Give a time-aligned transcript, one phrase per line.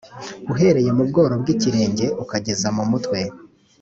[0.53, 3.19] uhereye mu bworo bw ikirenge ukageza mu mutwe